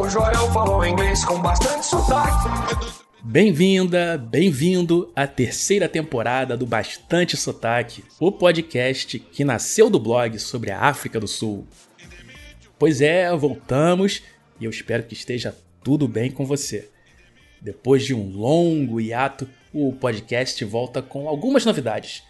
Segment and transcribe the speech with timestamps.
[0.00, 2.48] O Joel falou inglês com bastante sotaque.
[3.22, 10.70] Bem-vinda, bem-vindo à terceira temporada do Bastante Sotaque, o podcast que nasceu do blog sobre
[10.70, 11.66] a África do Sul.
[12.78, 14.22] Pois é, voltamos
[14.58, 15.54] e eu espero que esteja
[15.84, 16.88] tudo bem com você.
[17.60, 22.22] Depois de um longo hiato, o podcast volta com algumas novidades.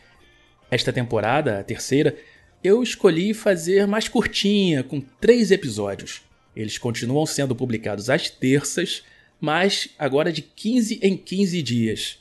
[0.70, 2.16] Esta temporada, a terceira,
[2.69, 6.21] eu escolhi fazer mais curtinha, com três episódios.
[6.54, 9.03] Eles continuam sendo publicados às terças,
[9.40, 12.18] mas agora de 15 em 15 dias.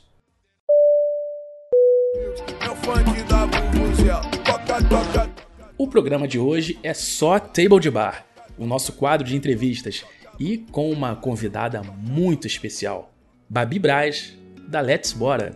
[5.76, 10.02] O programa de hoje é só Table de Bar, o nosso quadro de entrevistas,
[10.40, 13.12] e com uma convidada muito especial,
[13.50, 14.34] Babi Braz,
[14.66, 15.54] da Let's Bora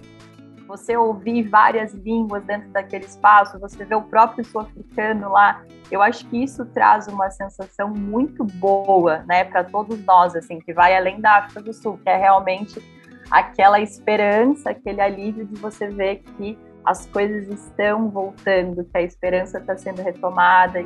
[0.72, 6.26] você ouvir várias línguas dentro daquele espaço, você vê o próprio sul-africano lá, eu acho
[6.28, 11.20] que isso traz uma sensação muito boa, né, para todos nós, assim, que vai além
[11.20, 12.82] da África do Sul, que é realmente
[13.30, 19.58] aquela esperança, aquele alívio de você ver que as coisas estão voltando, que a esperança
[19.58, 20.82] está sendo retomada.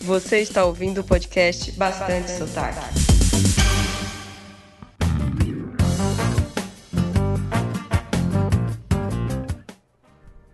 [0.00, 2.99] Você está ouvindo o podcast Bastante, Bastante Sotaque.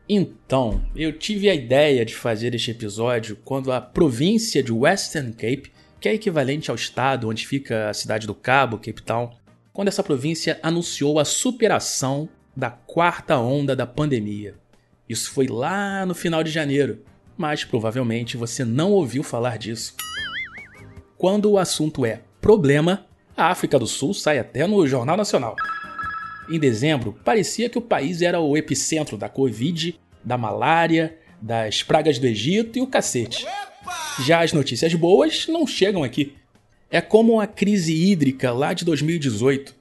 [0.08, 5.72] Então, eu tive a ideia de fazer este episódio quando a província de Western Cape,
[6.00, 9.30] que é equivalente ao estado onde fica a cidade do Cabo, Cape Town,
[9.72, 14.54] quando essa província anunciou a superação da quarta onda da pandemia.
[15.08, 17.02] Isso foi lá no final de janeiro,
[17.36, 19.94] mas provavelmente você não ouviu falar disso.
[21.18, 25.56] Quando o assunto é problema, a África do Sul sai até no Jornal Nacional.
[26.48, 32.18] Em dezembro, parecia que o país era o epicentro da Covid, da malária, das pragas
[32.18, 33.44] do Egito e o cacete.
[34.24, 36.34] Já as notícias boas não chegam aqui.
[36.90, 39.74] É como a crise hídrica lá de 2018.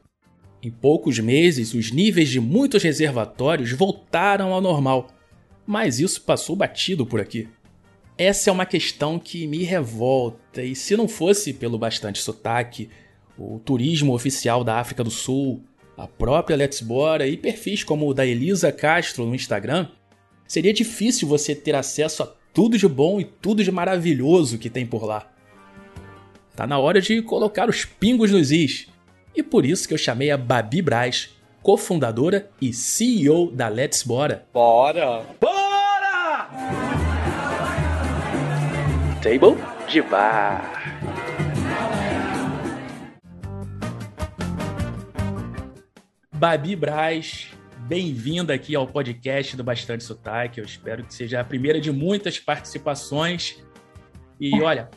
[0.61, 5.07] Em poucos meses, os níveis de muitos reservatórios voltaram ao normal,
[5.65, 7.47] mas isso passou batido por aqui.
[8.17, 12.89] Essa é uma questão que me revolta, e se não fosse pelo bastante sotaque,
[13.37, 15.61] o turismo oficial da África do Sul,
[15.97, 19.87] a própria Let's Bora e perfis como o da Elisa Castro no Instagram,
[20.47, 24.85] seria difícil você ter acesso a tudo de bom e tudo de maravilhoso que tem
[24.85, 25.29] por lá.
[26.55, 28.87] Tá na hora de colocar os pingos nos is.
[29.35, 31.29] E por isso que eu chamei a Babi Braz,
[31.61, 34.45] cofundadora e CEO da Let's Bora.
[34.53, 35.25] Bora!
[35.41, 36.49] Bora!
[39.21, 39.57] Table
[39.89, 40.74] de bar.
[46.35, 47.47] Babi Braz,
[47.87, 50.59] bem-vinda aqui ao podcast do Bastante Sotaque.
[50.59, 53.63] Eu espero que seja a primeira de muitas participações.
[54.37, 54.89] E olha,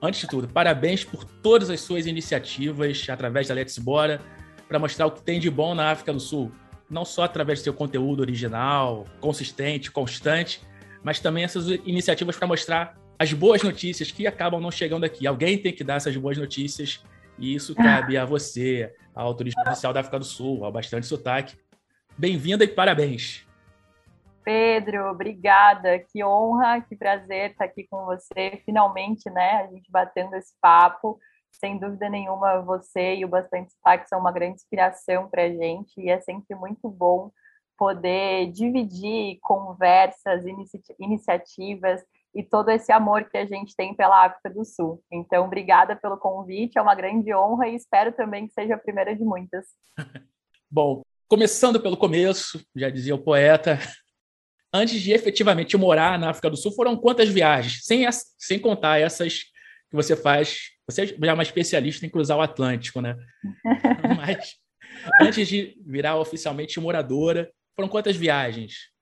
[0.00, 4.20] antes de tudo, parabéns por todas as suas iniciativas através da Let's Bora
[4.68, 6.52] para mostrar o que tem de bom na África do Sul.
[6.88, 10.60] Não só através do seu conteúdo original, consistente, constante,
[11.02, 15.26] mas também essas iniciativas para mostrar as boas notícias que acabam não chegando aqui.
[15.26, 17.02] Alguém tem que dar essas boas notícias
[17.38, 21.56] e isso cabe a você, ao Turismo Oficial da África do Sul, ao Bastante Sotaque.
[22.16, 23.46] Bem-vinda e parabéns.
[24.44, 25.98] Pedro, obrigada.
[25.98, 28.62] Que honra, que prazer estar aqui com você.
[28.64, 31.18] Finalmente, né, a gente batendo esse papo.
[31.50, 35.98] Sem dúvida nenhuma, você e o Bastante Sotaque são uma grande inspiração para a gente
[35.98, 37.30] e é sempre muito bom
[37.76, 44.50] poder dividir conversas, inici iniciativas e todo esse amor que a gente tem pela África
[44.50, 45.02] do Sul.
[45.12, 49.14] Então, obrigada pelo convite, é uma grande honra e espero também que seja a primeira
[49.14, 49.66] de muitas.
[50.70, 53.78] Bom, começando pelo começo, já dizia o poeta,
[54.74, 57.84] antes de efetivamente morar na África do Sul, foram quantas viagens?
[57.84, 58.04] Sem,
[58.36, 59.44] sem contar essas
[59.90, 60.70] que você faz.
[60.88, 63.16] Você já é uma especialista em cruzar o Atlântico, né?
[64.16, 64.56] Mas
[65.22, 68.93] antes de virar oficialmente moradora, foram quantas viagens?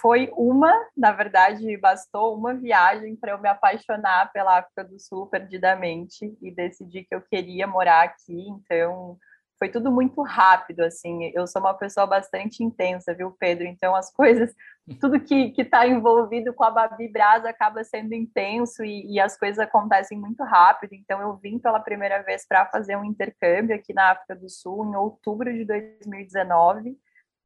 [0.00, 5.26] Foi uma, na verdade, bastou uma viagem para eu me apaixonar pela África do Sul
[5.26, 8.48] perdidamente e decidir que eu queria morar aqui.
[8.48, 9.18] Então,
[9.58, 11.32] foi tudo muito rápido, assim.
[11.34, 13.66] Eu sou uma pessoa bastante intensa, viu, Pedro?
[13.66, 14.54] Então, as coisas,
[15.00, 19.58] tudo que está envolvido com a Babi Braz acaba sendo intenso e, e, as coisas
[19.58, 20.94] acontecem muito rápido.
[20.94, 24.84] Então, eu vim pela primeira vez para fazer um intercâmbio aqui na África do Sul
[24.84, 26.96] em outubro de 2019.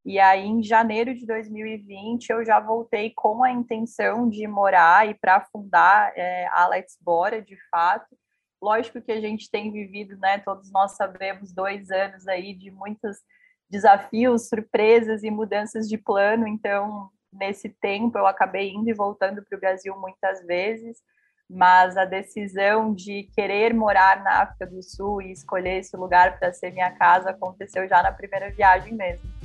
[0.04, 5.14] E aí, em janeiro de 2020, eu já voltei com a intenção de morar e
[5.14, 8.16] para fundar é, a Let's Bora, de fato.
[8.62, 10.38] Lógico que a gente tem vivido, né?
[10.38, 13.18] Todos nós sabemos, dois anos aí de muitas
[13.68, 16.46] desafios, surpresas e mudanças de plano.
[16.48, 20.98] Então, nesse tempo, eu acabei indo e voltando para o Brasil muitas vezes,
[21.48, 26.52] mas a decisão de querer morar na África do Sul e escolher esse lugar para
[26.52, 29.39] ser minha casa aconteceu já na primeira viagem mesmo.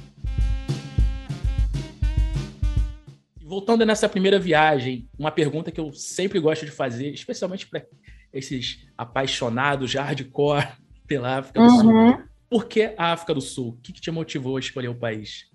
[3.48, 7.86] Voltando nessa primeira viagem, uma pergunta que eu sempre gosto de fazer, especialmente para
[8.34, 10.68] esses apaixonados hardcore
[11.06, 11.80] pela África do uhum.
[11.80, 12.24] Sul.
[12.50, 13.70] Por que a África do Sul?
[13.70, 15.52] O que, que te motivou a escolher o país?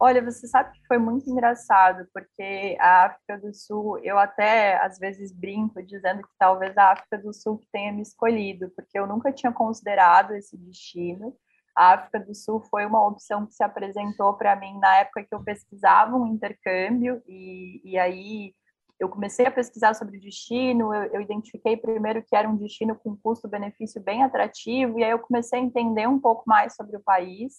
[0.00, 4.98] Olha, você sabe que foi muito engraçado, porque a África do Sul, eu até às
[4.98, 9.30] vezes brinco dizendo que talvez a África do Sul tenha me escolhido, porque eu nunca
[9.30, 11.36] tinha considerado esse destino.
[11.74, 15.34] A África do Sul foi uma opção que se apresentou para mim na época que
[15.34, 18.54] eu pesquisava um intercâmbio, e, e aí
[19.00, 22.94] eu comecei a pesquisar sobre o destino, eu, eu, identifiquei primeiro que era um destino
[22.94, 27.02] com custo-benefício bem atrativo, e aí eu comecei a entender um pouco mais sobre o
[27.02, 27.54] país,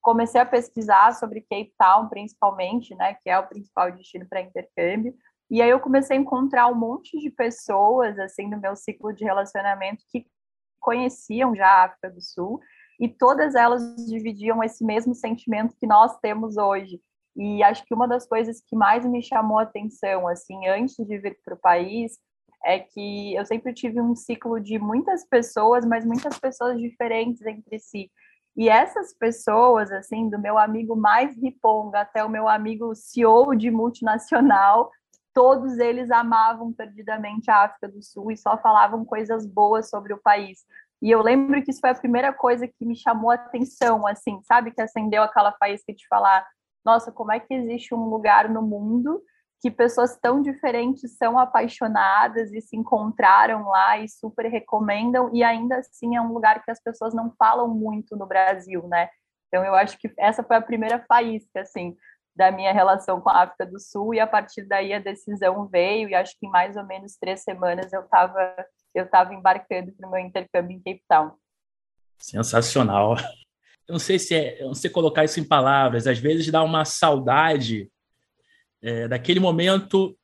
[0.00, 5.14] comecei a pesquisar sobre Cape Town, principalmente, né, que é o principal destino para intercâmbio,
[5.50, 9.24] e aí eu comecei a encontrar um monte de pessoas, assim, no meu ciclo de
[9.24, 10.26] relacionamento que
[10.80, 12.60] conheciam já a África do Sul,
[13.00, 17.00] e todas elas dividiam esse mesmo sentimento que nós temos hoje,
[17.34, 21.18] e acho que uma das coisas que mais me chamou a atenção, assim, antes de
[21.18, 22.18] vir para o país,
[22.64, 27.78] é que eu sempre tive um ciclo de muitas pessoas, mas muitas pessoas diferentes entre
[27.78, 28.10] si.
[28.56, 33.70] E essas pessoas, assim, do meu amigo mais riponga até o meu amigo CEO de
[33.70, 34.90] multinacional,
[35.32, 40.20] todos eles amavam perdidamente a África do Sul e só falavam coisas boas sobre o
[40.20, 40.60] país.
[41.02, 44.40] E eu lembro que isso foi a primeira coisa que me chamou a atenção, assim,
[44.44, 44.70] sabe?
[44.70, 46.46] Que acendeu aquela faísca de falar,
[46.84, 49.20] nossa, como é que existe um lugar no mundo
[49.60, 55.76] que pessoas tão diferentes são apaixonadas e se encontraram lá e super recomendam, e ainda
[55.76, 59.08] assim é um lugar que as pessoas não falam muito no Brasil, né?
[59.46, 61.96] Então eu acho que essa foi a primeira faísca, assim,
[62.34, 66.08] da minha relação com a África do Sul, e a partir daí a decisão veio,
[66.08, 70.08] e acho que em mais ou menos três semanas eu estava eu tava embarcando para
[70.08, 71.32] o meu intercâmbio em Cape Town.
[72.18, 73.16] Sensacional
[73.88, 76.62] eu não sei se é, eu não sei colocar isso em palavras, às vezes dá
[76.62, 77.90] uma saudade
[78.80, 80.16] é, daquele momento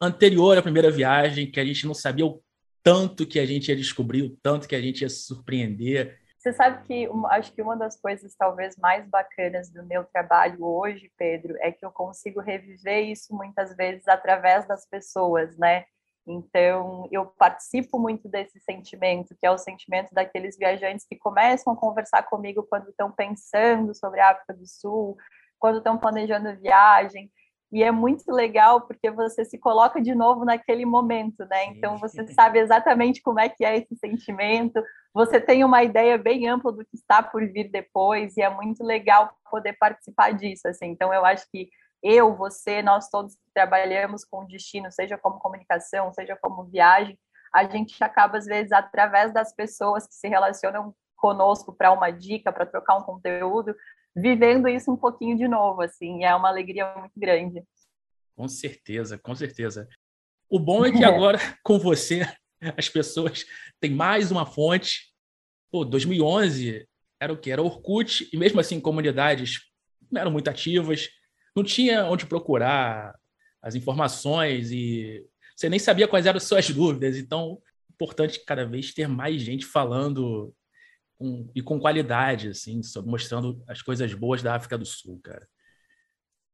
[0.00, 2.42] anterior à primeira viagem, que a gente não sabia o
[2.82, 6.18] tanto que a gente ia descobrir, o tanto que a gente ia se surpreender.
[6.38, 11.10] Você sabe que acho que uma das coisas talvez mais bacanas do meu trabalho hoje,
[11.16, 15.84] Pedro, é que eu consigo reviver isso muitas vezes através das pessoas, né?
[16.26, 21.76] Então, eu participo muito desse sentimento, que é o sentimento daqueles viajantes que começam a
[21.76, 25.16] conversar comigo quando estão pensando sobre a África do Sul,
[25.58, 27.30] quando estão planejando a viagem.
[27.72, 31.64] E é muito legal porque você se coloca de novo naquele momento, né?
[31.66, 34.82] Então, você sabe exatamente como é que é esse sentimento,
[35.12, 38.84] você tem uma ideia bem ampla do que está por vir depois, e é muito
[38.84, 40.86] legal poder participar disso, assim.
[40.86, 41.68] Então, eu acho que
[42.02, 47.18] eu, você, nós todos que trabalhamos com destino, seja como comunicação, seja como viagem,
[47.54, 52.52] a gente acaba, às vezes, através das pessoas que se relacionam conosco para uma dica,
[52.52, 53.76] para trocar um conteúdo,
[54.16, 57.62] vivendo isso um pouquinho de novo, assim, é uma alegria muito grande.
[58.34, 59.88] Com certeza, com certeza.
[60.48, 62.22] O bom é que agora, com você,
[62.76, 63.44] as pessoas
[63.80, 65.12] têm mais uma fonte.
[65.70, 66.86] Pô, 2011
[67.20, 67.50] era o que?
[67.50, 69.60] Era Orkut, e mesmo assim, comunidades
[70.10, 71.08] não eram muito ativas,
[71.54, 73.14] não tinha onde procurar
[73.60, 77.16] as informações e você nem sabia quais eram as suas dúvidas.
[77.16, 80.54] Então, é importante cada vez ter mais gente falando
[81.18, 85.46] com, e com qualidade, assim, mostrando as coisas boas da África do Sul, cara.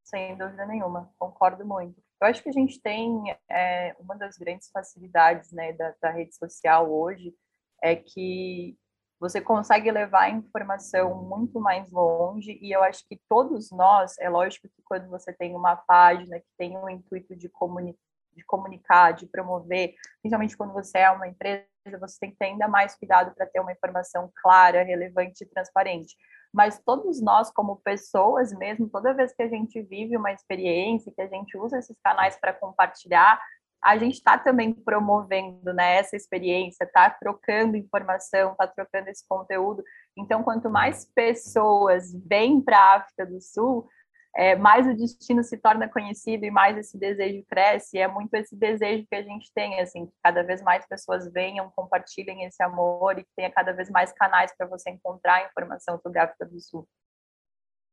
[0.04, 2.02] Sem dúvida nenhuma, concordo muito.
[2.20, 6.34] Eu acho que a gente tem é, uma das grandes facilidades né, da, da rede
[6.34, 7.34] social hoje
[7.82, 8.76] é que
[9.18, 14.28] você consegue levar a informação muito mais longe e eu acho que todos nós, é
[14.28, 17.96] lógico que quando você tem uma página que tem o intuito de, comuni
[18.34, 21.66] de comunicar, de promover, principalmente quando você é uma empresa,
[22.00, 26.16] você tem que ter ainda mais cuidado para ter uma informação clara, relevante e transparente.
[26.52, 31.20] Mas todos nós, como pessoas mesmo, toda vez que a gente vive uma experiência, que
[31.20, 33.40] a gente usa esses canais para compartilhar,
[33.82, 39.82] a gente está também promovendo né, essa experiência, está trocando informação, está trocando esse conteúdo.
[40.16, 43.88] Então, quanto mais pessoas vêm para a África do Sul,
[44.36, 47.96] é, mais o destino se torna conhecido e mais esse desejo cresce.
[47.96, 51.30] E é muito esse desejo que a gente tem, assim, que cada vez mais pessoas
[51.32, 55.98] venham, compartilhem esse amor e que tenha cada vez mais canais para você encontrar informação
[56.00, 56.86] sobre a África do Sul.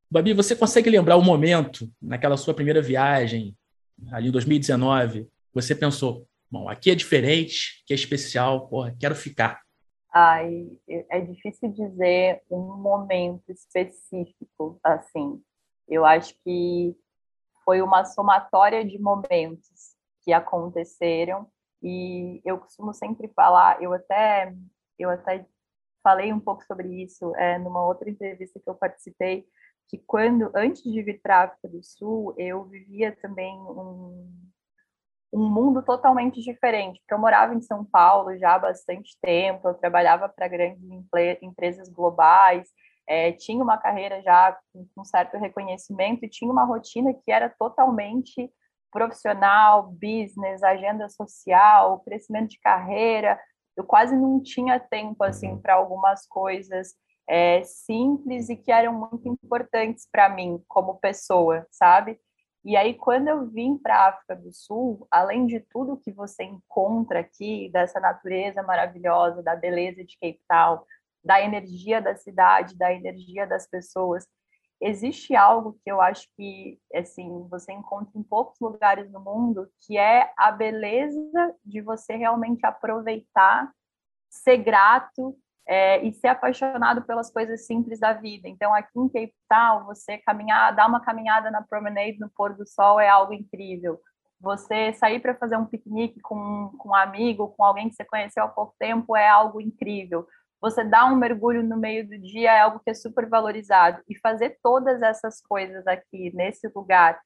[0.10, 3.56] Babi, você consegue lembrar o momento naquela sua primeira viagem,
[4.12, 9.62] ali em 2019, você pensou, bom, aqui é diferente, aqui é especial, porra, quero ficar?
[10.13, 15.41] Ai, é difícil dizer um momento específico, assim.
[15.88, 16.93] Eu acho que
[17.63, 21.47] foi uma somatória de momentos que aconteceram
[21.81, 24.53] e eu costumo sempre falar, eu até
[24.97, 25.45] eu até
[26.03, 29.45] falei um pouco sobre isso é, numa outra entrevista que eu participei,
[29.88, 34.31] que quando antes de vir para a África do Sul eu vivia também um
[35.36, 39.74] um mundo totalmente diferente, porque eu morava em São Paulo já há bastante tempo, eu
[39.74, 40.82] trabalhava para grandes
[41.42, 42.70] empresas globais,
[43.06, 47.50] é, tinha uma carreira já com um certo reconhecimento e tinha uma rotina que era
[47.50, 48.50] totalmente
[48.89, 53.38] profissional, business, agenda social, crescimento de carreira.
[53.75, 56.96] Eu quase não tinha tempo assim para algumas coisas
[57.27, 62.18] é, simples e que eram muito importantes para mim como pessoa, sabe?
[62.65, 66.43] E aí, quando eu vim para a África do Sul, além de tudo que você
[66.43, 70.81] encontra aqui, dessa natureza maravilhosa, da beleza de Cape Town,
[71.24, 74.27] da energia da cidade, da energia das pessoas,
[74.81, 79.95] existe algo que eu acho que, assim, você encontra em poucos lugares no mundo, que
[79.95, 83.72] é a beleza de você realmente aproveitar,
[84.27, 88.48] ser grato é, e ser apaixonado pelas coisas simples da vida.
[88.48, 92.67] Então, aqui em Cape Town, você caminhar, dar uma caminhada na promenade no pôr do
[92.67, 94.00] sol é algo incrível.
[94.39, 98.43] Você sair para fazer um piquenique com, com um amigo, com alguém que você conheceu
[98.43, 100.27] há pouco tempo é algo incrível.
[100.62, 104.01] Você dar um mergulho no meio do dia é algo que é super valorizado.
[104.07, 107.19] E fazer todas essas coisas aqui, nesse lugar,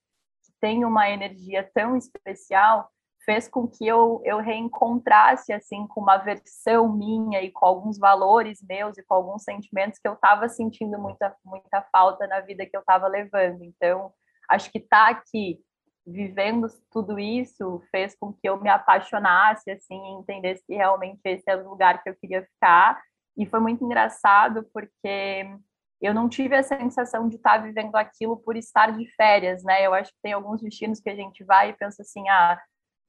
[0.43, 2.89] que tem uma energia tão especial,
[3.29, 8.59] fez com que eu, eu reencontrasse assim com uma versão minha e com alguns valores
[8.67, 12.75] meus e com alguns sentimentos que eu estava sentindo muita muita falta na vida que
[12.75, 13.63] eu estava levando.
[13.63, 14.11] Então,
[14.49, 15.59] acho que tá aqui
[16.07, 21.43] vivendo tudo isso fez com que eu me apaixonasse assim, e entendesse que realmente esse
[21.45, 22.99] é o lugar que eu queria ficar.
[23.37, 25.55] E foi muito engraçado porque
[26.01, 29.85] eu não tive a sensação de estar tá vivendo aquilo por estar de férias, né?
[29.85, 32.59] Eu acho que tem alguns destinos que a gente vai e pensa assim, ah,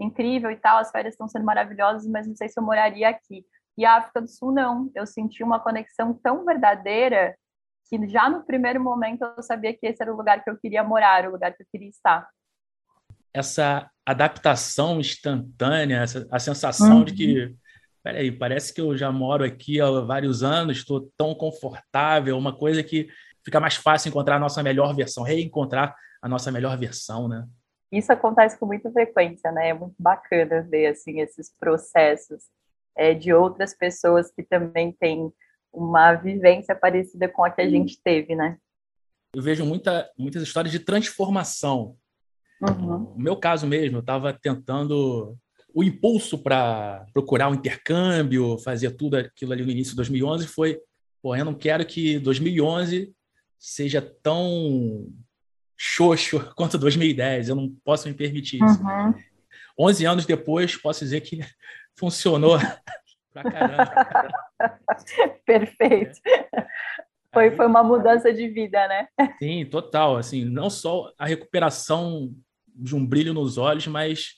[0.02, 3.44] incrível e tal, as férias estão sendo maravilhosas, mas não sei se eu moraria aqui.
[3.76, 4.90] E a África do Sul, não.
[4.94, 7.36] Eu senti uma conexão tão verdadeira
[7.88, 10.84] que já no primeiro momento eu sabia que esse era o lugar que eu queria
[10.84, 12.28] morar, o lugar que eu queria estar.
[13.32, 17.04] Essa adaptação instantânea, essa, a sensação uhum.
[17.04, 17.56] de que,
[18.02, 22.82] peraí, parece que eu já moro aqui há vários anos, estou tão confortável, uma coisa
[22.82, 23.08] que
[23.44, 27.46] fica mais fácil encontrar a nossa melhor versão, reencontrar a nossa melhor versão, né?
[27.90, 29.70] Isso acontece com muita frequência, né?
[29.70, 32.44] É muito bacana ver assim esses processos
[32.96, 35.32] é, de outras pessoas que também têm
[35.72, 38.58] uma vivência parecida com a que a gente teve, né?
[39.34, 41.96] Eu vejo muita, muitas histórias de transformação.
[42.60, 43.14] Uhum.
[43.16, 45.36] No meu caso mesmo, eu estava tentando
[45.72, 50.80] o impulso para procurar um intercâmbio, fazer tudo aquilo ali no início de 2011 foi,
[51.22, 53.12] pô, eu não quero que 2011
[53.58, 55.06] seja tão
[55.80, 57.48] xoxo quanto 2010.
[57.48, 58.82] Eu não posso me permitir isso.
[58.82, 59.14] Uhum.
[59.78, 61.40] 11 anos depois, posso dizer que
[61.98, 62.58] funcionou
[63.32, 63.92] pra caramba.
[65.46, 66.20] Perfeito.
[67.32, 69.08] Foi, foi uma mudança de vida, né?
[69.38, 70.16] Sim, total.
[70.16, 72.34] Assim, não só a recuperação
[72.74, 74.34] de um brilho nos olhos, mas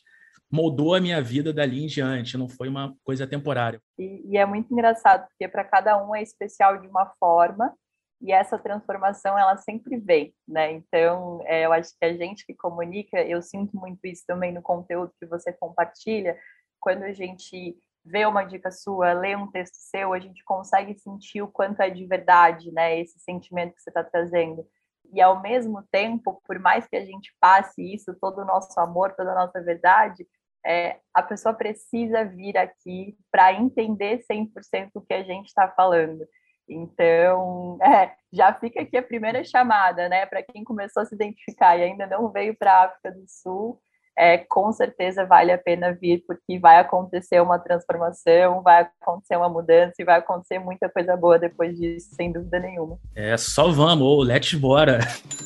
[0.50, 2.36] moldou a minha vida dali em diante.
[2.36, 3.80] Não foi uma coisa temporária.
[3.98, 7.74] E, e é muito engraçado, porque para cada um é especial de uma forma
[8.22, 10.70] e essa transformação ela sempre vem, né?
[10.70, 14.62] Então, é, eu acho que a gente que comunica, eu sinto muito isso também no
[14.62, 16.38] conteúdo que você compartilha,
[16.80, 21.42] quando a gente vê uma dica sua, lê um texto seu, a gente consegue sentir
[21.42, 22.98] o quanto é de verdade, né?
[22.98, 24.64] Esse sentimento que você está trazendo.
[25.12, 29.14] E ao mesmo tempo, por mais que a gente passe isso, todo o nosso amor,
[29.14, 30.26] toda a nossa verdade,
[30.64, 36.24] é, a pessoa precisa vir aqui para entender 100% o que a gente está falando.
[36.72, 41.76] Então, é, já fica aqui a primeira chamada, né, para quem começou a se identificar
[41.76, 43.78] e ainda não veio para a África do Sul,
[44.16, 49.48] é, com certeza vale a pena vir, porque vai acontecer uma transformação, vai acontecer uma
[49.48, 52.98] mudança e vai acontecer muita coisa boa depois disso, sem dúvida nenhuma.
[53.14, 54.98] É, só vamos, ou let's bora.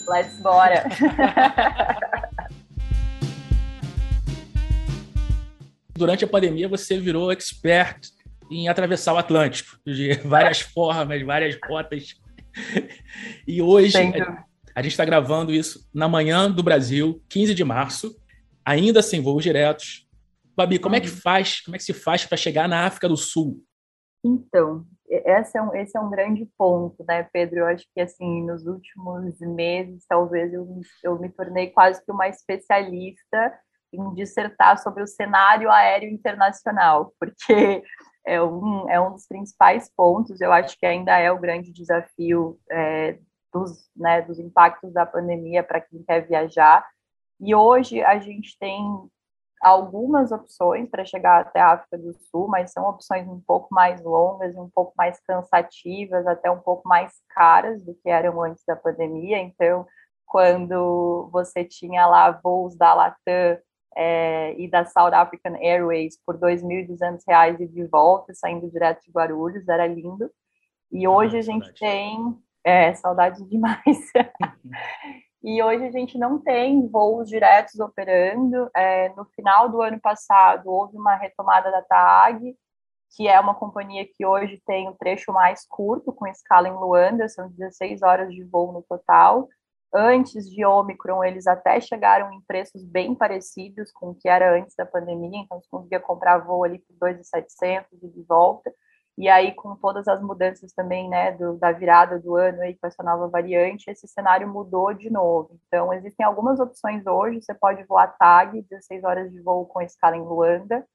[0.08, 0.84] Let's bora.
[5.96, 8.15] Durante a pandemia, você virou expert
[8.50, 12.14] em atravessar o Atlântico, de várias formas, várias rotas.
[13.46, 18.16] E hoje a, a, gente está gravando isso na manhã do Brasil, 15 de março,
[18.64, 20.08] ainda sem voos diretos.
[20.56, 21.16] Babi, como é que uhum.
[21.16, 21.60] faz?
[21.60, 23.62] Como é que se faz para chegar na África do Sul?
[24.24, 27.60] Então, esse é, um, esse é um grande ponto, né, Pedro?
[27.60, 32.26] Eu acho que, assim, nos últimos meses, talvez eu, eu me tornei quase que uma
[32.26, 33.54] especialista
[33.92, 37.82] em dissertar sobre o cenário aéreo internacional, porque
[38.26, 42.58] é um, é um dos principais pontos, eu acho que ainda é o grande desafio
[42.70, 43.18] é,
[43.52, 46.84] dos, né, dos impactos da pandemia para quem quer viajar.
[47.40, 48.82] E hoje a gente tem
[49.62, 54.02] algumas opções para chegar até a África do Sul, mas são opções um pouco mais
[54.02, 58.76] longas, um pouco mais cansativas, até um pouco mais caras do que eram antes da
[58.76, 59.38] pandemia.
[59.38, 59.86] Então,
[60.26, 63.58] quando você tinha lá voos da Latam
[63.96, 69.10] é, e da South African Airways por R$ 2.200 e de volta, saindo direto de
[69.10, 70.30] Guarulhos, era lindo.
[70.92, 72.36] E hoje ah, a gente tem...
[72.62, 73.80] É, saudade demais.
[75.42, 78.68] e hoje a gente não tem voos diretos operando.
[78.76, 82.54] É, no final do ano passado, houve uma retomada da TAG,
[83.16, 86.74] que é uma companhia que hoje tem o um trecho mais curto, com escala em
[86.74, 89.48] Luanda, são 16 horas de voo no total.
[89.98, 94.76] Antes de Omicron, eles até chegaram em preços bem parecidos com o que era antes
[94.76, 98.70] da pandemia, então você conseguia comprar voo ali por 2.700 e de volta.
[99.16, 102.86] E aí, com todas as mudanças também, né, do, da virada do ano aí com
[102.86, 105.58] essa nova variante, esse cenário mudou de novo.
[105.66, 107.40] Então, existem algumas opções hoje.
[107.40, 110.86] Você pode voar TAG, 16 horas de voo com escala em Luanda.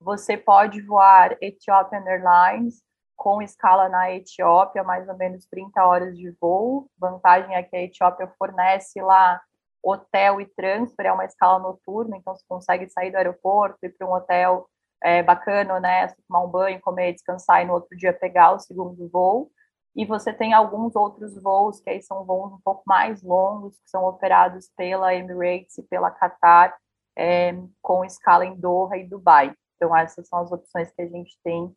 [0.00, 2.80] Você pode voar Ethiopian Airlines,
[3.16, 6.90] com escala na Etiópia, mais ou menos 30 horas de voo.
[6.98, 9.40] Vantagem é que a Etiópia fornece lá
[9.82, 14.06] hotel e transfer, é uma escala noturna, então você consegue sair do aeroporto, ir para
[14.06, 14.66] um hotel
[15.02, 16.08] é, bacana, né?
[16.26, 19.50] Tomar um banho, comer, descansar e no outro dia pegar o segundo voo.
[19.94, 23.90] E você tem alguns outros voos, que aí são voos um pouco mais longos, que
[23.90, 26.74] são operados pela Emirates e pela Qatar,
[27.16, 29.54] é, com escala em Doha e Dubai.
[29.76, 31.72] Então, essas são as opções que a gente tem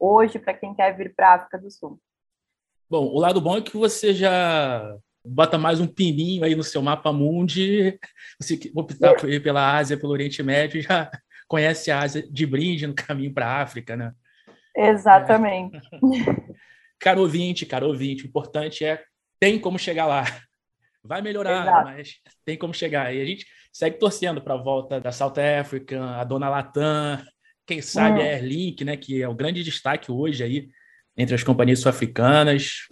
[0.00, 2.00] hoje para quem quer vir para a África do Sul.
[2.88, 6.80] Bom, o lado bom é que você já bota mais um pininho aí no seu
[6.80, 7.98] mapa mundi.
[8.40, 11.10] Você optar por ir pela Ásia, pelo Oriente Médio, já
[11.46, 14.12] conhece a Ásia de brinde no caminho para a África, né?
[14.74, 15.76] Exatamente.
[15.76, 16.60] É.
[16.98, 19.02] Caro ouvinte, caro ouvinte, o importante é
[19.40, 20.24] tem como chegar lá.
[21.02, 21.84] Vai melhorar, Exato.
[21.84, 23.14] mas tem como chegar.
[23.14, 27.24] E a gente segue torcendo para a volta da South Africa, a Dona Latam,
[27.70, 30.68] quem sabe a Airlink, né, que é o grande destaque hoje aí
[31.16, 32.88] entre as companhias sul-africanas.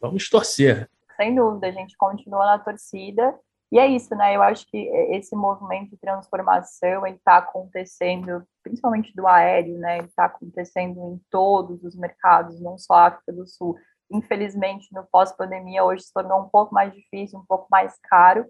[0.00, 0.88] Vamos torcer.
[1.16, 3.36] Sem dúvida, a gente continua na torcida.
[3.72, 4.36] E é isso, né?
[4.36, 4.78] Eu acho que
[5.10, 9.98] esse movimento de transformação está acontecendo, principalmente do aéreo, né?
[9.98, 13.76] Está acontecendo em todos os mercados, não só a África do Sul.
[14.08, 18.46] Infelizmente, no pós-pandemia, hoje se tornou um pouco mais difícil, um pouco mais caro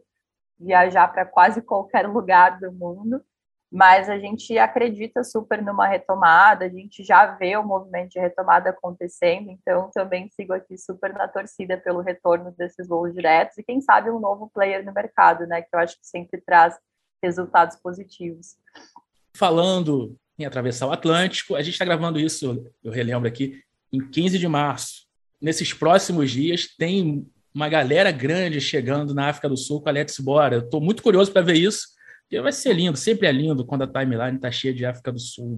[0.61, 3.25] viajar para quase qualquer lugar do mundo
[3.71, 8.71] mas a gente acredita super numa retomada, a gente já vê o movimento de retomada
[8.71, 13.81] acontecendo, então também sigo aqui super na torcida pelo retorno desses voos diretos e quem
[13.81, 16.79] sabe um novo player no mercado, né, que eu acho que sempre traz
[17.23, 18.57] resultados positivos.
[19.37, 24.39] Falando em atravessar o Atlântico, a gente está gravando isso, eu relembro aqui, em 15
[24.39, 25.07] de março.
[25.41, 30.19] Nesses próximos dias tem uma galera grande chegando na África do Sul com a Let's
[30.19, 30.59] Bora.
[30.59, 31.98] Estou muito curioso para ver isso
[32.29, 35.19] porque vai ser lindo, sempre é lindo quando a timeline está cheia de África do
[35.19, 35.57] Sul.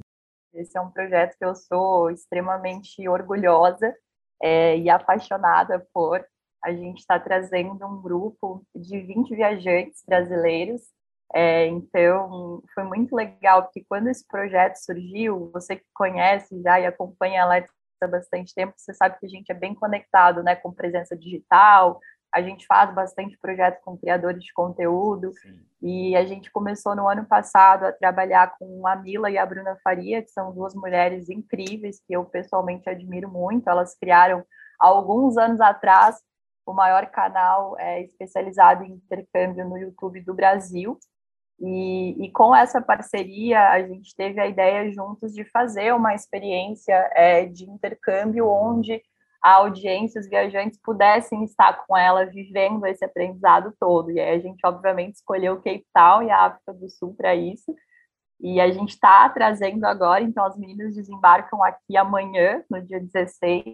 [0.54, 3.92] Esse é um projeto que eu sou extremamente orgulhosa
[4.40, 6.24] é, e apaixonada por.
[6.64, 10.82] A gente está trazendo um grupo de 20 viajantes brasileiros.
[11.34, 16.86] É, então, foi muito legal, porque quando esse projeto surgiu, você que conhece já e
[16.86, 20.56] acompanha a Let's há bastante tempo, você sabe que a gente é bem conectado né,
[20.56, 22.00] com presença digital,
[22.32, 25.60] a gente faz bastante projeto com criadores de conteúdo Sim.
[25.82, 29.76] e a gente começou no ano passado a trabalhar com a Mila e a Bruna
[29.82, 33.68] Faria, que são duas mulheres incríveis que eu pessoalmente admiro muito.
[33.68, 34.44] Elas criaram
[34.78, 36.16] alguns anos atrás
[36.64, 40.98] o maior canal é, especializado em intercâmbio no YouTube do Brasil.
[41.58, 47.10] E, e, com essa parceria, a gente teve a ideia juntos de fazer uma experiência
[47.14, 49.02] é, de intercâmbio onde
[49.42, 54.10] a audiência, os viajantes pudessem estar com ela vivendo esse aprendizado todo.
[54.10, 57.74] E aí a gente, obviamente, escolheu Cape Town e a África do Sul para isso.
[58.38, 63.70] E a gente está trazendo agora, então as meninas desembarcam aqui amanhã, no dia 16.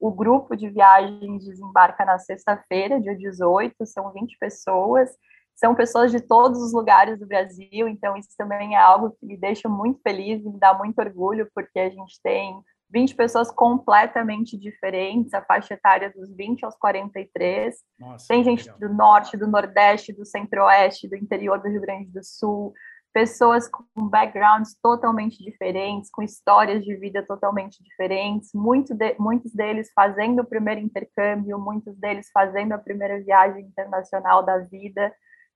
[0.00, 5.10] O grupo de viagens desembarca na sexta-feira, dia 18, são 20 pessoas.
[5.54, 9.36] São pessoas de todos os lugares do Brasil, então isso também é algo que me
[9.36, 14.56] deixa muito feliz e me dá muito orgulho, porque a gente tem 20 pessoas completamente
[14.56, 17.74] diferentes, a faixa etária dos 20 aos 43.
[17.98, 18.78] Nossa, Tem gente legal.
[18.78, 22.72] do norte, do nordeste, do centro-oeste, do interior do Rio Grande do Sul,
[23.14, 29.90] pessoas com backgrounds totalmente diferentes, com histórias de vida totalmente diferentes, muito de, muitos deles
[29.94, 35.14] fazendo o primeiro intercâmbio, muitos deles fazendo a primeira viagem internacional da vida.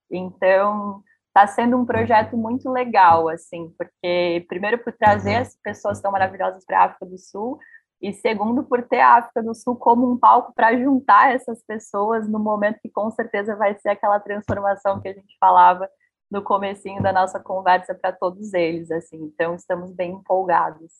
[0.09, 6.11] Então, está sendo um projeto muito legal, assim, porque primeiro por trazer as pessoas tão
[6.11, 7.57] maravilhosas para a África do Sul
[8.01, 12.27] e segundo por ter a África do Sul como um palco para juntar essas pessoas
[12.29, 15.87] no momento que com certeza vai ser aquela transformação que a gente falava
[16.31, 19.17] no comecinho da nossa conversa para todos eles, assim.
[19.23, 20.93] Então estamos bem empolgados.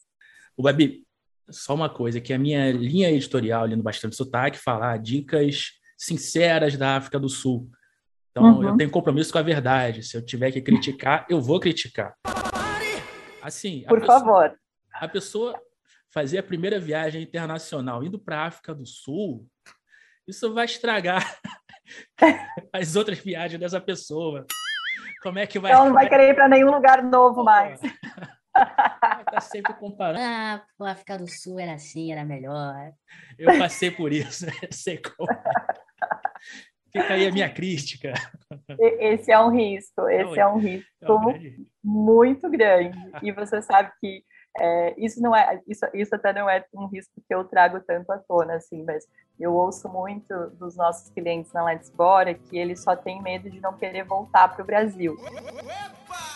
[0.57, 1.05] O Babi,
[1.49, 6.77] só uma coisa, que a minha linha editorial ali no Bastante Sotaque falar dicas sinceras
[6.77, 7.69] da África do Sul.
[8.31, 8.63] Então, uhum.
[8.63, 10.03] eu tenho compromisso com a verdade.
[10.03, 12.15] Se eu tiver que criticar, eu vou criticar.
[13.41, 14.59] Assim, por pessoa, favor.
[14.93, 15.59] A pessoa
[16.11, 19.47] fazer a primeira viagem internacional indo para a África do Sul,
[20.27, 21.23] isso vai estragar
[22.73, 24.45] as outras viagens dessa pessoa.
[25.21, 25.71] Como é que vai?
[25.71, 27.79] Então não vai querer ir para nenhum lugar novo mais.
[29.31, 30.19] Tá sempre comparando.
[30.21, 32.91] Ah, o África do Sul era assim, era melhor.
[33.37, 35.29] Eu passei por isso, sei como.
[36.91, 38.13] Fica aí a minha crítica.
[38.99, 42.97] Esse é um risco, esse é um risco é muito grande.
[43.21, 44.23] E você sabe que
[44.57, 48.11] é, isso não é, isso, isso até não é um risco que eu trago tanto
[48.11, 49.07] à tona, assim, mas
[49.39, 53.61] eu ouço muito dos nossos clientes na Let's Bora que eles só têm medo de
[53.61, 55.15] não querer voltar para o Brasil.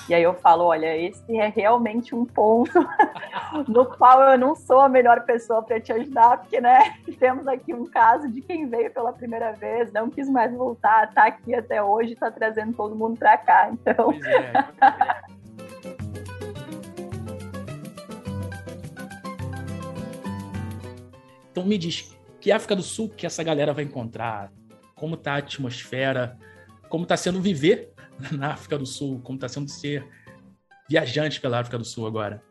[0.08, 2.74] E aí eu falo, olha, esse é realmente um ponto
[3.68, 7.74] no qual eu não sou a melhor pessoa para te ajudar, porque, né, temos aqui
[7.74, 11.82] um caso de quem veio pela primeira vez, não quis mais voltar, está aqui até
[11.82, 14.06] hoje, está trazendo todo mundo para cá, então...
[14.06, 14.54] Pois é.
[21.54, 24.52] Então me diz, que África do Sul que essa galera vai encontrar?
[24.96, 26.36] Como tá a atmosfera?
[26.90, 27.94] Como está sendo viver
[28.36, 29.22] na África do Sul?
[29.22, 30.04] Como está sendo ser
[30.90, 32.44] viajante pela África do Sul agora?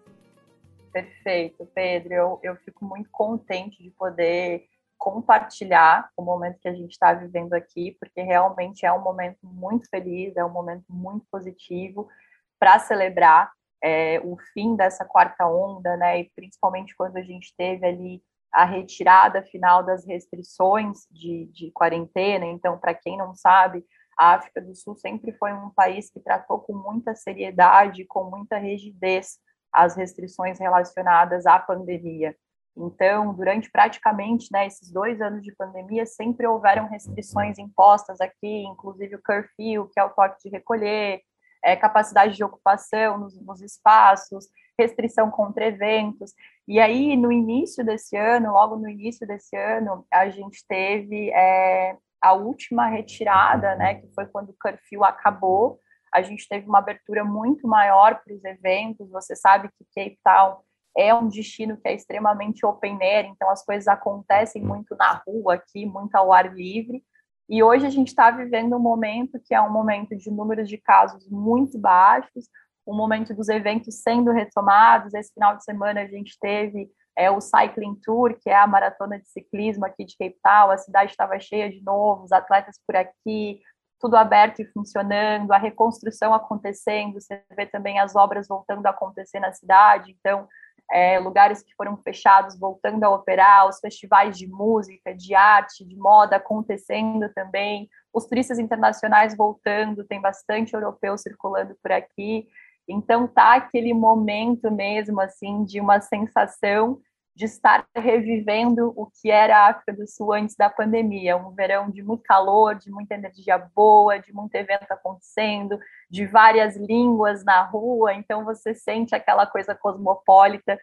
[0.92, 2.14] Perfeito, Pedro.
[2.14, 7.54] Eu, eu fico muito contente de poder compartilhar o momento que a gente está vivendo
[7.54, 12.08] aqui, porque realmente é um momento muito feliz, é um momento muito positivo
[12.56, 13.50] para celebrar
[13.82, 16.20] é, o fim dessa quarta onda, né?
[16.20, 22.44] E principalmente quando a gente teve ali a retirada final das restrições de, de quarentena.
[22.44, 23.84] Então, para quem não sabe,
[24.18, 28.58] a África do Sul sempre foi um país que tratou com muita seriedade, com muita
[28.58, 29.38] rigidez,
[29.72, 32.36] as restrições relacionadas à pandemia.
[32.76, 39.16] Então, durante praticamente né, esses dois anos de pandemia, sempre houveram restrições impostas aqui, inclusive
[39.16, 41.20] o curfew, que é o toque de recolher,
[41.64, 44.46] é, capacidade de ocupação nos, nos espaços,
[44.82, 46.32] restrição contra eventos.
[46.66, 51.96] E aí, no início desse ano, logo no início desse ano, a gente teve é,
[52.20, 55.80] a última retirada, né, que foi quando o curfew acabou.
[56.12, 59.10] A gente teve uma abertura muito maior para os eventos.
[59.10, 60.58] Você sabe que Cape Town
[60.96, 65.54] é um destino que é extremamente open air, então as coisas acontecem muito na rua
[65.54, 67.02] aqui, muito ao ar livre.
[67.48, 70.78] E hoje a gente está vivendo um momento que é um momento de números de
[70.78, 72.48] casos muito baixos,
[72.86, 75.14] um momento dos eventos sendo retomados.
[75.14, 79.18] Esse final de semana a gente teve é, o Cycling Tour, que é a maratona
[79.18, 80.70] de ciclismo aqui de Cape Town.
[80.70, 83.60] A cidade estava cheia de novo, os atletas por aqui,
[84.00, 87.14] tudo aberto e funcionando, a reconstrução acontecendo.
[87.14, 90.16] Você vê também as obras voltando a acontecer na cidade.
[90.18, 90.48] Então,
[90.90, 95.96] é, lugares que foram fechados voltando a operar, os festivais de música, de arte, de
[95.96, 102.46] moda acontecendo também, os turistas internacionais voltando, tem bastante europeu circulando por aqui.
[102.88, 107.00] Então tá aquele momento mesmo assim de uma sensação
[107.34, 111.90] de estar revivendo o que era a África do Sul antes da pandemia, um verão
[111.90, 115.78] de muito calor, de muita energia boa, de muito evento acontecendo,
[116.10, 120.78] de várias línguas na rua, então você sente aquela coisa cosmopolita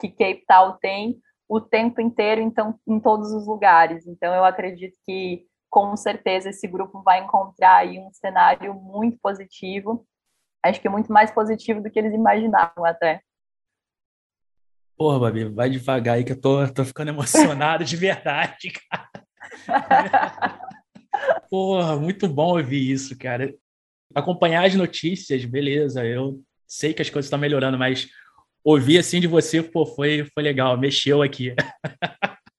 [0.00, 4.06] que Cape Town tem o tempo inteiro, então em todos os lugares.
[4.06, 10.06] Então eu acredito que com certeza esse grupo vai encontrar aí um cenário muito positivo
[10.64, 13.20] acho que é muito mais positivo do que eles imaginavam até.
[14.96, 18.72] Porra, Babi, vai devagar aí que eu tô, tô ficando emocionado de verdade,
[19.66, 20.60] cara.
[21.50, 23.52] Porra, muito bom ouvir isso, cara.
[24.14, 28.08] Acompanhar as notícias, beleza, eu sei que as coisas estão melhorando, mas
[28.64, 31.54] ouvir assim de você, pô, foi, foi legal, mexeu aqui.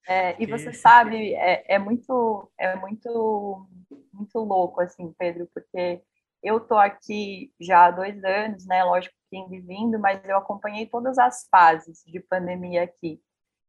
[0.07, 3.67] É, e você sabe, é, é, muito, é muito,
[4.11, 6.01] muito louco, assim, Pedro, porque
[6.43, 8.83] eu tô aqui já há dois anos, né?
[8.83, 13.21] Lógico que indo e vindo, mas eu acompanhei todas as fases de pandemia aqui.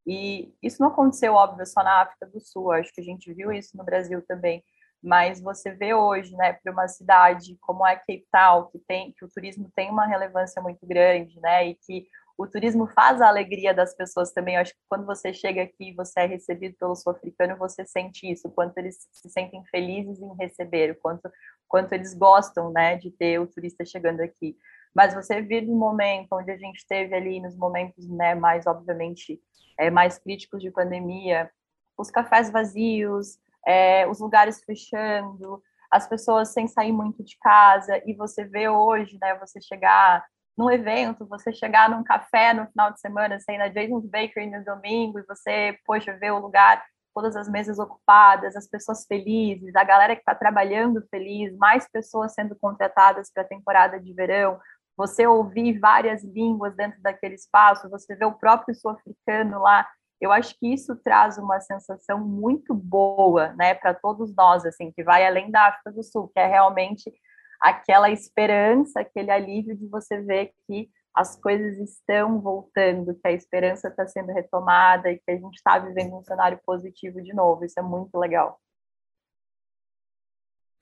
[0.06, 2.72] E isso não aconteceu, óbvio, só na África do Sul.
[2.72, 4.62] Acho que a gente viu isso no Brasil também.
[5.02, 9.24] Mas você vê hoje, né, para uma cidade como é Cape Town, que tem, que
[9.24, 12.06] o turismo tem uma relevância muito grande, né, e que
[12.36, 14.56] o turismo faz a alegria das pessoas também.
[14.56, 18.30] Eu acho que quando você chega aqui e você é recebido pelo sul-africano, você sente
[18.30, 21.30] isso, quanto eles se sentem felizes em receber, o quanto,
[21.68, 24.56] quanto eles gostam né, de ter o turista chegando aqui.
[24.94, 29.40] Mas você vir no momento onde a gente teve ali, nos momentos né, mais, obviamente,
[29.78, 31.50] é, mais críticos de pandemia,
[31.96, 38.14] os cafés vazios, é, os lugares fechando, as pessoas sem sair muito de casa, e
[38.14, 40.24] você vê hoje, né, você chegar
[40.56, 44.64] num evento, você chegar num café no final de semana, sair na Jason's Bakery no
[44.64, 49.84] domingo, e você, poxa, ver o lugar, todas as mesas ocupadas, as pessoas felizes, a
[49.84, 54.58] galera que está trabalhando feliz, mais pessoas sendo contratadas para a temporada de verão,
[54.96, 59.88] você ouvir várias línguas dentro daquele espaço, você vê o próprio sul-africano lá,
[60.20, 65.02] eu acho que isso traz uma sensação muito boa, né, para todos nós, assim, que
[65.02, 67.12] vai além da África do Sul, que é realmente
[67.60, 73.88] aquela esperança, aquele alívio de você ver que as coisas estão voltando, que a esperança
[73.88, 77.64] está sendo retomada e que a gente está vivendo um cenário positivo de novo.
[77.64, 78.60] Isso é muito legal.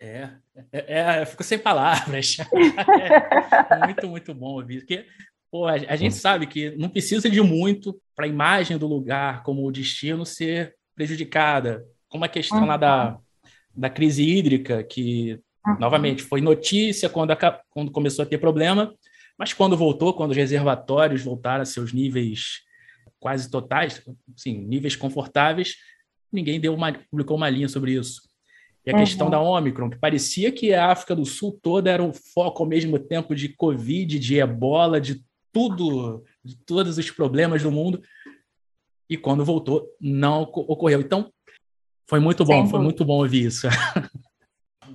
[0.00, 0.30] É,
[0.72, 2.38] é, é eu fico sem palavras.
[3.70, 4.80] é, muito, muito bom ouvir.
[4.80, 5.06] Porque
[5.50, 9.42] pô, a, a gente sabe que não precisa de muito para a imagem do lugar
[9.42, 11.86] como o destino ser prejudicada.
[12.08, 12.66] Como a questão uhum.
[12.66, 13.18] lá da,
[13.76, 15.42] da crise hídrica, que Uhum.
[15.78, 18.94] Novamente, foi notícia quando, a, quando começou a ter problema,
[19.38, 22.62] mas quando voltou, quando os reservatórios voltaram a seus níveis
[23.20, 24.02] quase totais,
[24.36, 25.76] sim, níveis confortáveis,
[26.32, 28.20] ninguém deu uma, publicou uma linha sobre isso.
[28.84, 29.00] E a uhum.
[29.00, 32.68] questão da Omicron, que parecia que a África do Sul toda era um foco ao
[32.68, 35.22] mesmo tempo de Covid, de ebola, de
[35.52, 38.02] tudo, de todos os problemas do mundo.
[39.08, 41.00] E quando voltou, não ocorreu.
[41.00, 41.32] Então,
[42.08, 43.68] foi muito bom, foi muito bom ouvir isso.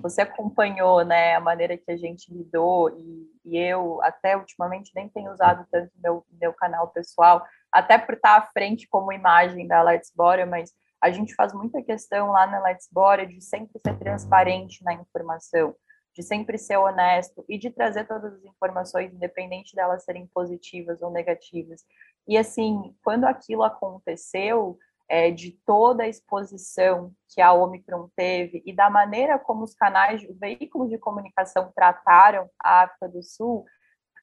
[0.10, 5.10] você acompanhou né, a maneira que a gente lidou, e, e eu até ultimamente nem
[5.10, 9.82] tenho usado tanto meu, meu canal pessoal, até por estar à frente como imagem da
[9.82, 13.98] Let's Bora, mas a gente faz muita questão lá na Let's Bora de sempre ser
[13.98, 15.76] transparente na informação,
[16.14, 21.12] de sempre ser honesto e de trazer todas as informações, independente delas serem positivas ou
[21.12, 21.86] negativas.
[22.28, 24.78] E assim, quando aquilo aconteceu,
[25.10, 30.24] é, de toda a exposição que a Omicron teve e da maneira como os canais,
[30.30, 33.66] os veículos de comunicação trataram a África do Sul,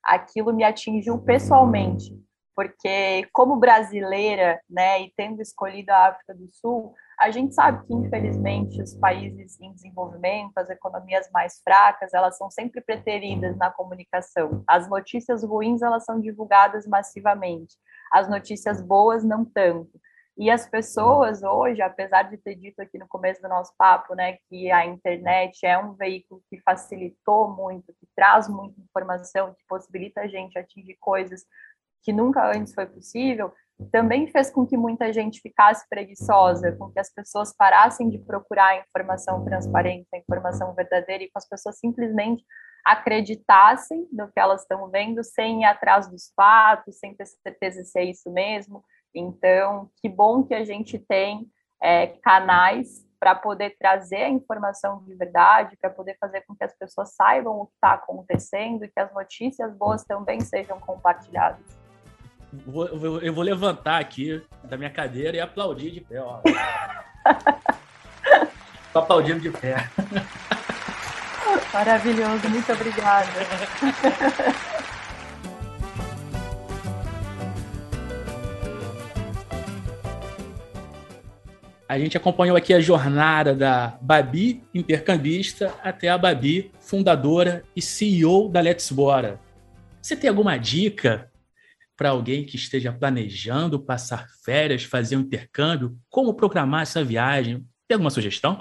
[0.03, 2.13] aquilo me atingiu pessoalmente,
[2.55, 7.95] porque como brasileira, né, e tendo escolhido a África do Sul, a gente sabe que
[7.95, 14.63] infelizmente os países em desenvolvimento, as economias mais fracas, elas são sempre preteridas na comunicação.
[14.67, 17.77] As notícias ruins elas são divulgadas massivamente,
[18.13, 19.91] as notícias boas não tanto.
[20.37, 24.39] E as pessoas hoje, apesar de ter dito aqui no começo do nosso papo, né,
[24.49, 30.23] que a internet é um veículo que facilitou muito, que traz muita informação, que possibilita
[30.23, 31.45] a gente atingir coisas
[32.03, 33.53] que nunca antes foi possível,
[33.91, 38.69] também fez com que muita gente ficasse preguiçosa, com que as pessoas parassem de procurar
[38.69, 42.45] a informação transparente, a informação verdadeira, e com as pessoas simplesmente
[42.85, 47.99] acreditassem no que elas estão vendo, sem ir atrás dos fatos, sem ter certeza se
[47.99, 48.85] é isso mesmo.
[49.15, 51.47] Então, que bom que a gente tem
[51.83, 56.77] é, canais para poder trazer a informação de verdade, para poder fazer com que as
[56.77, 61.65] pessoas saibam o que está acontecendo e que as notícias boas também sejam compartilhadas.
[63.23, 66.21] eu vou levantar aqui da minha cadeira e aplaudir de pé.
[66.21, 66.41] Ó.
[68.93, 69.77] Tô aplaudindo de pé.
[71.73, 73.31] Maravilhoso, muito obrigada.
[81.95, 88.49] A gente acompanhou aqui a jornada da Babi, intercambista, até a Babi, fundadora e CEO
[88.49, 89.39] da Let's Bora.
[90.03, 91.31] Você tem alguma dica
[91.97, 95.97] para alguém que esteja planejando passar férias, fazer um intercâmbio?
[96.11, 97.65] Como programar essa viagem?
[97.87, 98.59] Tem alguma sugestão?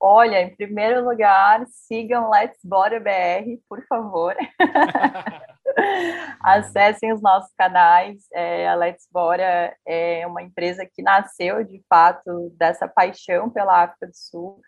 [0.00, 4.34] Olha, em primeiro lugar, sigam Let's Bora BR, por favor.
[6.42, 8.26] Acessem os nossos canais.
[8.32, 14.06] É, a Let's Bora é uma empresa que nasceu, de fato, dessa paixão pela África
[14.06, 14.60] do Sul.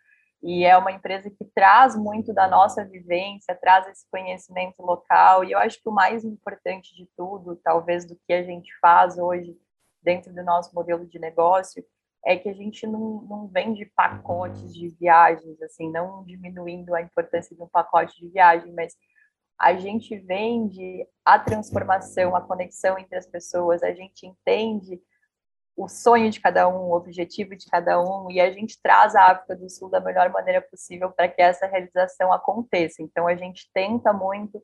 [0.42, 5.44] E é uma empresa que traz muito da nossa vivência, traz esse conhecimento local.
[5.44, 9.18] E eu acho que o mais importante de tudo, talvez do que a gente faz
[9.18, 9.55] hoje
[10.03, 11.85] dentro do nosso modelo de negócio,
[12.25, 17.55] é que a gente não, não vende pacotes de viagens, assim, não diminuindo a importância
[17.55, 18.94] de um pacote de viagem, mas
[19.61, 25.01] a gente vende a transformação, a conexão entre as pessoas, a gente entende
[25.77, 29.31] o sonho de cada um, o objetivo de cada um, e a gente traz a
[29.31, 33.03] África do Sul da melhor maneira possível para que essa realização aconteça.
[33.03, 34.62] Então, a gente tenta muito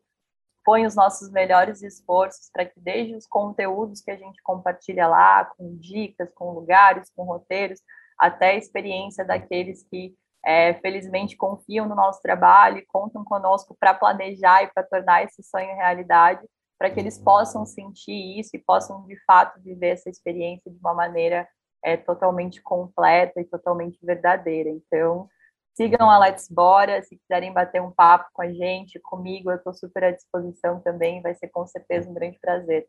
[0.67, 5.45] põe os nossos melhores esforços para que desde os conteúdos que a gente compartilha lá,
[5.45, 7.81] com dicas, com lugares, com roteiros,
[8.19, 13.93] até a experiência daqueles que é, felizmente confiam no nosso trabalho e contam conosco para
[13.93, 16.47] planejar e para tornar esse sonho realidade,
[16.79, 20.95] para que eles possam sentir isso e possam de fato viver essa experiência de uma
[20.95, 21.49] maneira
[21.85, 24.71] é, totalmente completa e totalmente verdadeira.
[24.71, 25.29] Então,
[25.75, 29.75] sigam a Let's Bora, se quiserem bater um papo com a gente, comigo, eu estou
[29.75, 32.87] super à disposição também, vai ser com certeza um grande prazer.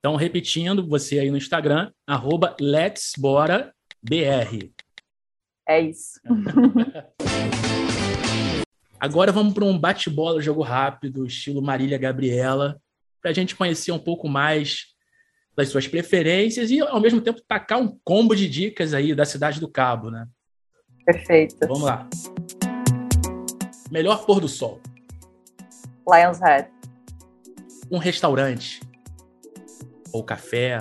[0.00, 4.72] Então, repetindo, você aí no Instagram, arroba Let's Bora BR.
[5.68, 6.20] É isso.
[8.98, 12.80] Agora vamos para um bate-bola, jogo rápido, estilo Marília Gabriela,
[13.20, 14.94] para a gente conhecer um pouco mais
[15.56, 19.60] das suas preferências e, ao mesmo tempo, tacar um combo de dicas aí da Cidade
[19.60, 20.26] do Cabo, né?
[21.04, 21.56] Perfeito.
[21.60, 22.08] Vamos lá.
[23.90, 24.80] Melhor pôr do sol.
[26.08, 26.68] Lion's Head.
[27.90, 28.80] Um restaurante.
[30.12, 30.78] Ou café.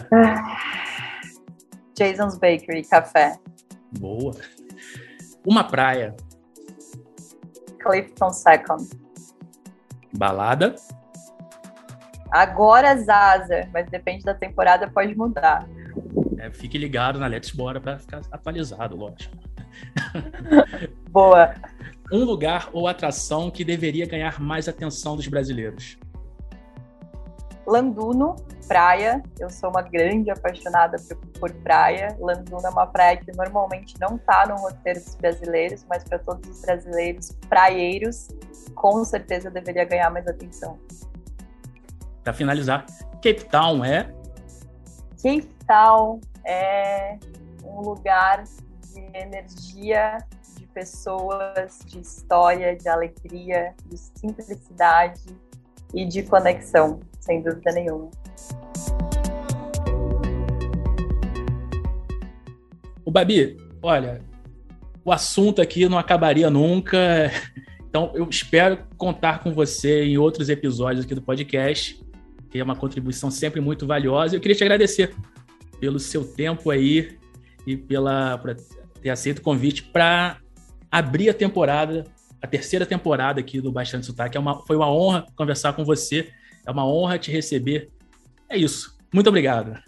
[1.97, 3.37] Jason's Bakery, café.
[3.99, 4.35] Boa.
[5.45, 6.15] Uma praia.
[7.79, 8.89] Clifton Second.
[10.17, 10.75] Balada.
[12.31, 15.67] Agora Zaza, mas depende da temporada, pode mudar.
[16.37, 19.37] É, fique ligado na Let's Bora para ficar atualizado, lógico.
[21.09, 21.53] Boa.
[22.11, 25.97] Um lugar ou atração que deveria ganhar mais atenção dos brasileiros.
[27.65, 28.35] Landuno,
[28.67, 29.23] praia.
[29.39, 32.15] Eu sou uma grande apaixonada por, por praia.
[32.19, 36.49] Landuno é uma praia que normalmente não está no roteiro dos brasileiros, mas para todos
[36.49, 38.27] os brasileiros praieiros,
[38.75, 40.77] com certeza deveria ganhar mais atenção.
[42.23, 44.13] Para finalizar, Cape Town é?
[45.21, 47.17] Cape Town é
[47.63, 50.17] um lugar de energia,
[50.55, 55.23] de pessoas, de história, de alegria, de simplicidade
[55.93, 58.09] e de conexão, sem dúvida nenhuma.
[63.03, 64.21] O Babi, olha,
[65.03, 67.31] o assunto aqui não acabaria nunca.
[67.87, 71.97] Então, eu espero contar com você em outros episódios aqui do podcast,
[72.49, 74.35] que é uma contribuição sempre muito valiosa.
[74.35, 75.15] Eu queria te agradecer
[75.79, 77.17] pelo seu tempo aí
[77.65, 78.53] e pela por
[79.01, 80.39] ter aceito o convite para
[80.91, 82.03] abrir a temporada,
[82.41, 84.35] a terceira temporada aqui do Bastante Sotaque.
[84.35, 86.27] É uma, foi uma honra conversar com você,
[86.65, 87.91] é uma honra te receber.
[88.49, 88.97] É isso.
[89.13, 89.81] Muito obrigado.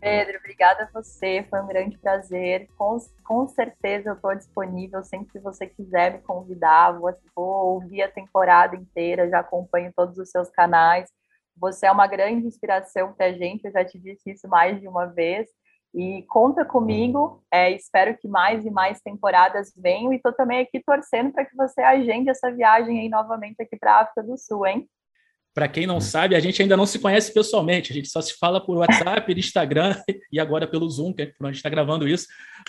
[0.00, 2.68] Pedro, obrigada a você, foi um grande prazer.
[2.76, 6.92] Com, com certeza eu estou disponível sempre que você quiser me convidar.
[6.92, 11.10] Vou, vou ouvir a temporada inteira, já acompanho todos os seus canais.
[11.56, 14.86] Você é uma grande inspiração para a gente, eu já te disse isso mais de
[14.86, 15.48] uma vez.
[15.94, 20.12] E conta comigo, é, espero que mais e mais temporadas venham.
[20.12, 23.94] E estou também aqui torcendo para que você agende essa viagem aí novamente aqui para
[23.94, 24.88] a África do Sul, hein?
[25.58, 28.32] Para quem não sabe, a gente ainda não se conhece pessoalmente, a gente só se
[28.38, 29.96] fala por WhatsApp, Instagram
[30.30, 32.28] e agora pelo Zoom, que é a gente está gravando isso.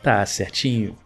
[0.03, 0.97] Tá certinho.